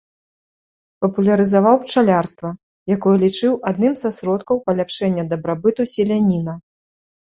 Папулярызаваў 1.05 1.75
пчалярства, 1.83 2.49
якое 2.97 3.15
лічыў 3.27 3.53
адным 3.75 3.93
са 4.03 4.09
сродкаў 4.19 4.55
паляпшэння 4.67 5.23
дабрабыту 5.33 5.81
селяніна. 5.97 6.53